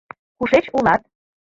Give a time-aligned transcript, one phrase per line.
[0.37, 1.01] —Кушеч улат?